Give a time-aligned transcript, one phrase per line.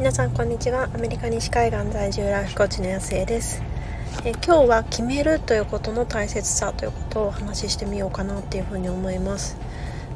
[0.00, 0.84] 皆さんこんにちは。
[0.94, 3.62] アメリカ西海岸在住ライフコーチの安江です。
[4.24, 9.58] え今日は決めるということの大切さということをお話ししてみようかなっていうふうに思います。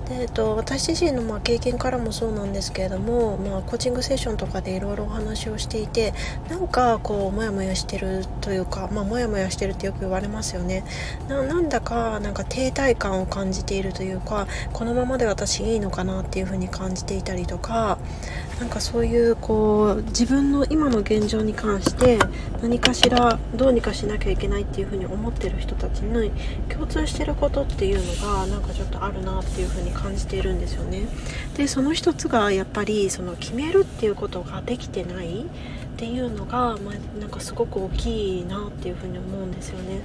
[0.09, 6.15] で、えっと、私自身のまあ経験からもそうなんですけれども、まあ、コーチングセッションとかでいろいろお話をしていて
[6.49, 10.85] なんかこうモヤモヤしてるというか、まあ、モヤモヤしてるってよく言われますよね。
[11.29, 17.99] なんだかなんか停滞感を感じているというかこのままで私いいのかなっていうふうに感じていたりとか
[18.61, 22.19] なんかそういうこう自分の今の現状に関して
[22.63, 26.31] 何かしらどうにかしなきゃいけないっていうふうに思ってる人たちに
[26.69, 31.07] 共通してることっていうのがなんかちょっとあるなっていうふうに感じているんですよね。
[31.57, 40.01] でその一つがやっぱりその決めるっていうことができてないっていうのが、まあ、なんかすごく大きいなっていうふうに思うんですよね。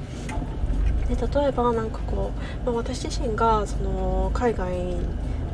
[1.08, 2.32] で例えば何かこ
[2.64, 4.72] う、まあ、私自身がその海外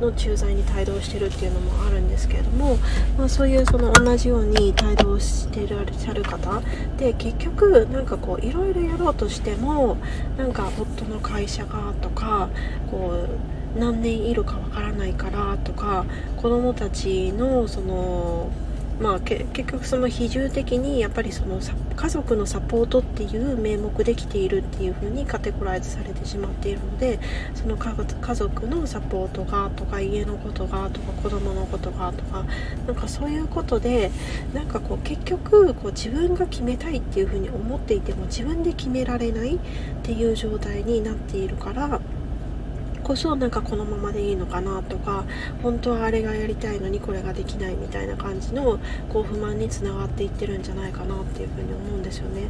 [0.02, 2.78] の駐在に帯同してるっていうのもあるんですけれども、
[3.17, 6.61] まあ、そういうその同じように帯同してらっしゃる方
[6.97, 9.97] で結局なんかこういろいろやろうとしても
[10.38, 12.50] なんか夫の会社がとか
[12.92, 13.28] こ
[13.75, 16.06] う何年いるかわからないからとか
[16.38, 18.50] 子供たちのその
[18.99, 21.59] まあ、結局その比重的にやっぱりその
[21.95, 27.19] 家族のサポートっていう名目できているっていう風にカテゴライズされてしまっているので
[27.55, 32.45] その家族のサポートがとか家のことがとか子供のことがとか
[32.88, 34.11] なんかそういうことで
[34.53, 39.59] なんかこう結局こう自分が決めたいっていう風に思っていても自分で決められないっ
[40.03, 41.99] ていう状態になっているから。
[43.06, 45.25] こそなんかこのままでいいのかなとか
[45.61, 52.47] 本当はあれがやりたいのにこれができないみたいな感じのこう不満につながっていってるんじゃないかなっていうふうに思うんですよね。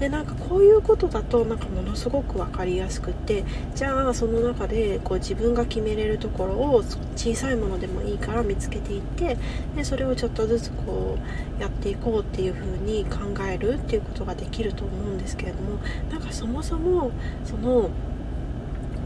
[0.00, 6.82] でなんかこういうことだとなんかものすごく分かりやすくってじゃあその中でこう自分が決めれるところを
[7.14, 9.36] 小さいものでもいいから見つけていって
[9.76, 11.18] でそれをちょっとずつこ
[11.58, 15.80] うやっていこうっていうふうに考えるっていうことができると思うんですけれども
[16.10, 17.10] なんかそもそも
[17.44, 17.90] その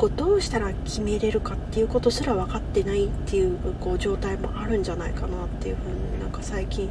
[0.03, 6.91] こうどうしたら決めれるかっていうことすら分かってないっていうこう状態もあるんじゃないかなっていうふうになんか最近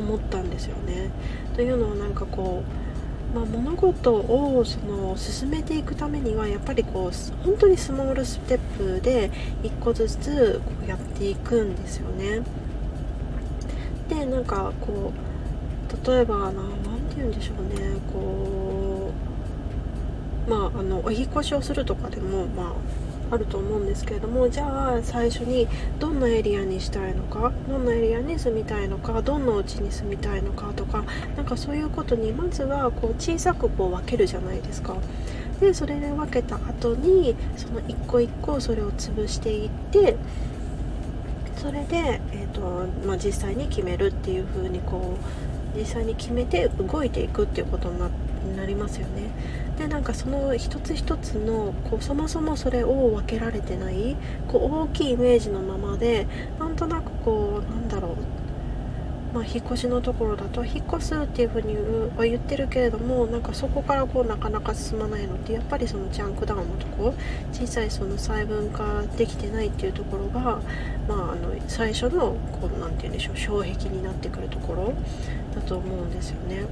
[0.00, 1.12] 思ったんですよね。
[1.54, 2.64] というのはなんかこ
[3.32, 9.30] う、まあ、物事をその進めていくためにはやっぱりこう本当にスモールステップで
[9.62, 12.42] 一個ずつこうやっていくんですよね。
[14.08, 16.62] でなんかこう例えばな何
[17.08, 18.67] て言うんでしょうねこう
[20.48, 22.74] まあ、あのお引越しをするとかでも、ま
[23.30, 31.04] あ、あると思うんですけれどもじゃあ最初にどんなエリアにしたいのかどんなエリアに住みたいのかどんなお家に住みたいのかとか
[31.36, 34.96] なんかそういうことにまずはこう小さくこう分けるじゃないですか。
[35.60, 40.16] でそれで分けた後にその一個一個それを潰していって
[41.56, 45.16] それで、えーとまあ、実際に決めるっていう風にこ
[45.74, 49.30] う実際に決めて動いていくっていうことになってなりますよね
[49.78, 54.16] でなんかその一つ一つのこうそもそもそれを分けられてない
[54.48, 56.26] こう大きいイメージのままで
[56.58, 58.48] なんとなくこうなんだろう
[59.32, 61.76] まあ、引っ越しのところだと引っ越すっていうふうに
[62.16, 67.14] は言ってるけれどもなんかそこからこうなかなか進まないのってやっぱりそのジャンクダウンのとこ
[67.52, 70.60] 小さいその細分化できてないっていうところが、
[71.08, 74.94] まあ、あの最初のこうなんて言うんでしょう障壁になってくるところ
[75.54, 76.64] だと思うんですよね。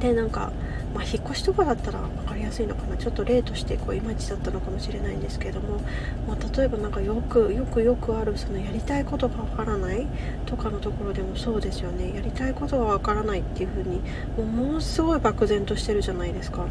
[0.00, 0.52] でなんか、
[0.94, 2.96] まあ、引っ越しとかだったら分かりやすいのかな。
[2.96, 5.80] ちょっと例としてこういまいちだったのかもしれないんですけども、
[6.28, 10.06] まあ、例えばなんかよくよくよくあるそのやりたいことが分からない
[10.46, 12.14] とかのところでもそうですよね。
[12.14, 14.00] やりたいことが分からないっていうふうに
[14.36, 16.66] もものすごい漠然としてるじゃないですか。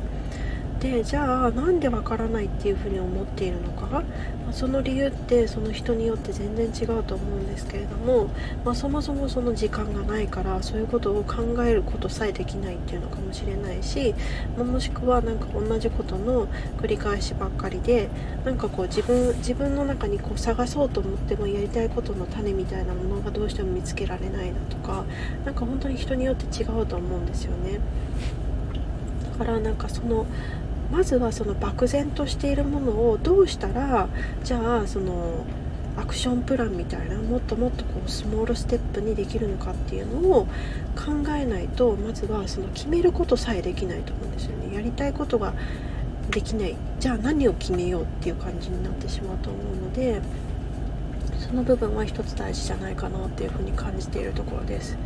[0.79, 4.03] でじゃあなんでわからないっていうふうに思っているのか、ま
[4.49, 8.29] あ、その理由ってその人によって全然違うと思うんですけれども、
[8.65, 14.13] まあ、そもそもその時間がないからそういうことを考えることさえできないっていうのかもしれないし、
[14.57, 16.47] まあ、もしくはなんか同じことの
[16.77, 18.09] 繰り返しばっかりで
[18.43, 25.05] なんかこう自分自分の中にこう探そうと思ってもやりたいことの種みたいなものがどうしても見つけられないだとか
[25.45, 27.79] 何か本当に人によって違うと思うんですよね。
[29.37, 30.25] だからなんかその
[30.95, 34.07] まずはその漠然としているものをどうしたら
[34.45, 35.45] じゃあその
[35.97, 40.45] アクションプランみたいなもっともっとこうスモールステップにできるのかっていうのを
[40.95, 44.73] 考えないとまずはその決めることさえできないと思うんですよね。
[44.73, 45.53] やりたいことが
[46.31, 50.21] できないじゃあ何を決めようっていう感じになってしまうと思うので
[51.39, 54.97] その部分は一つ大事じゃないかなっていうふうに感じているところです。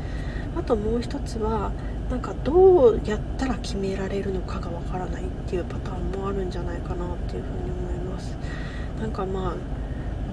[0.56, 1.72] あともう一つは
[2.10, 8.36] なんかどうやったら決められるのかがわからないっていうパターンもあるんじゃないかなっていうふうに思います。
[9.00, 9.79] なんかまあ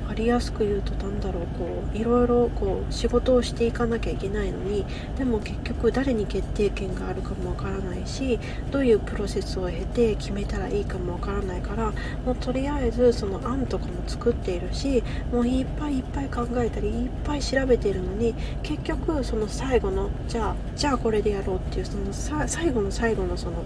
[0.06, 4.86] 分かりやすく言うと何だろうこういろいろこう仕事をしていかなきゃいけないのに
[5.18, 8.38] でも結局誰に決定権があるかもわからないし
[8.70, 11.92] どういうプロセスを経て決めたらいいかもわからないから
[12.24, 22.12] もうとりあえずその案とかも作っているしもういっぱいいっぱい考えたりいっぱい調べているのに結局その最後のじゃあじゃあこれでやろうっていうその
[22.46, 23.64] 最後の最後のその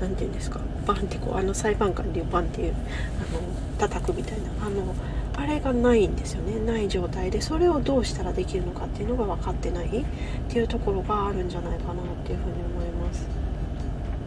[0.00, 3.40] 何て言うんですかバンってこうあの裁判官でいうバンっていうあの
[3.78, 4.94] 叩くみたいなあの
[5.36, 6.58] あれがないんですよね。
[6.58, 9.86] ない状態でそれをどうしたらできるのかっていうのが分かってない。
[9.86, 10.04] っ
[10.48, 13.46] ていうところがあるんじゃないかなっていうふうに思います。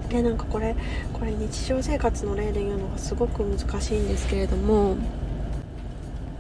[0.10, 0.76] でなんかこれ
[1.14, 4.98] これ日常生活の例で言うのがすごく難しいんですけれども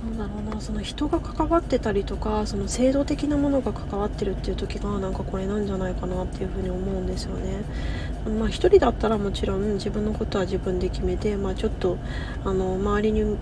[0.04, 7.62] なんだろうなその人が関わってたりとかその制度的なものが関わってるっていう時がなんかこれなんじゃないかなっていうふうに思うんですよね。
[8.26, 11.98] まあ1人だったらもちろん自分のことは自分で決めて、まあ、ちょっと
[12.44, 13.38] あの周りに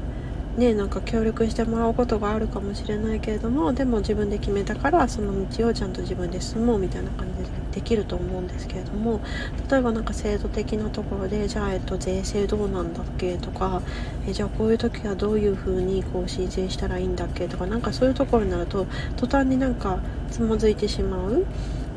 [0.57, 9.21] ねなんか協力してもらうことがあるかもしれないけれどもでも自分で決めたからその道をちゃんと自分で進もうみたいな感じでできると思うんですけれども
[9.69, 13.37] 例えば何か制度的なところでじゃあ、えっと、税制どうなんだっけ？
[13.37, 13.83] とか
[14.27, 17.47] えじゃあこういう時はどういう風にこう申請したらいいんだっけ？
[17.47, 19.99] とかなんかそういうところになると途端になんか
[20.31, 21.45] つまずいてしまう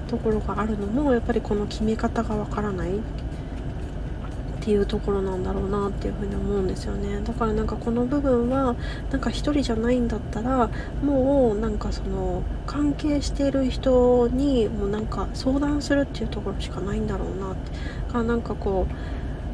[0.07, 2.91] ところがあるのもやっぱりこの決め方がわからない。
[4.61, 7.21] っていうところなんだろうなっていうふうに思うんですよね。
[7.25, 8.77] だからなんかこの部分は
[9.11, 10.69] なんか1人じゃないんだったら
[11.03, 17.71] もうなんかその関係している人にもうなんか相談するっていうところしかないんだろうなって。
[18.11, 18.95] かなんかこう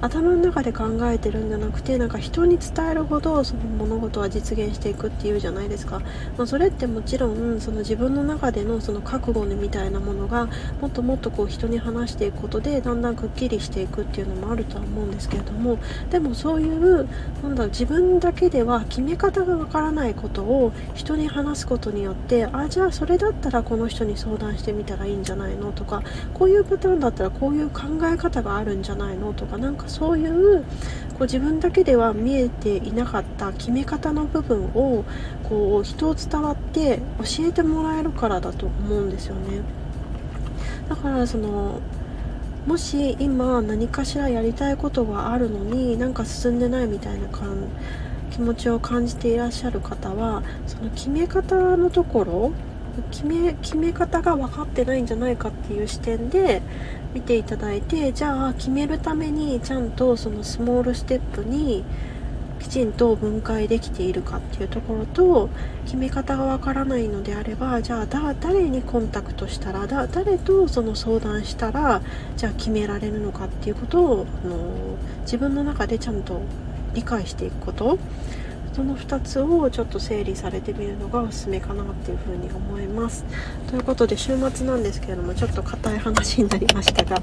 [0.00, 6.00] 頭の中で考えてるんじゃなくてなんか人に伝えるほどその物事は実現していくっていうじゃないですか、
[6.36, 10.48] まあ、それってもちろんその自分の中でのその覚悟みたいなものが
[10.80, 15.78] もっともっとこう人に話していくことでだんだんくっきりしていくっていうのもあるとは思うんですけれども
[16.10, 17.08] でもそういう
[17.42, 26.02] なんだろう自分だけでは決め方がわからないことを人に話すことによってあじゃあそれだったらこの人に相談してみたらいいんじゃないのとか
[26.34, 30.64] こういうパターンだったらこういう考え方があるんじゃないのとかなんかそういう
[31.10, 35.04] こう自分だけでは見えていなかった決め方の部分を
[35.44, 39.62] こう人を伝わって教えてもらえるからだと思うんですよね。
[40.88, 41.80] だからその
[42.66, 47.68] もし今何かしらやりたいことがあるのになんか進んでないみたいな感
[48.32, 52.52] 気持ちを感じていらっしゃる方はその決め方のところ
[53.10, 56.62] 決め決め方が分かってないんじゃないかっていう視点で
[57.14, 61.84] 見ていただいてじゃあ決めるためにちゃんとそのスモールステップに
[62.58, 65.48] きちんと分解できているかっていうところと
[65.84, 72.02] 決め方がわからないのであればじゃあ誰にコンタクトしたらだ誰とその相談したら
[72.36, 74.56] じゃあ決められるのかっていうことをあの
[75.22, 76.40] 自分の中でちゃんと
[76.94, 77.98] 理解していくこと。
[78.76, 83.24] その2つをちょっと整理されてみるのがおすすめかなっていうふうに思います。
[83.70, 87.22] ということで週末なんですけれどもちょっと硬い話になりましたが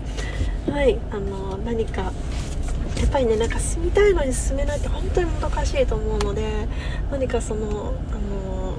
[0.72, 2.12] はいあの何かや
[3.06, 6.68] っぱりねなんか進みたいのに進めないって本当にもどかしいと思うので
[7.12, 8.76] 何かそのあの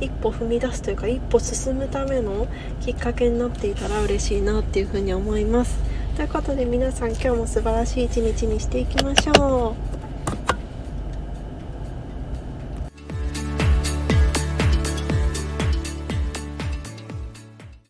[0.00, 2.48] 一歩踏み出すというか一歩進むための
[2.80, 5.78] きっかけになっていたら嬉しいなっていうふうに思います。
[6.16, 10.01] ということで皆さん今日も素晴らしい一日にしていきましょう。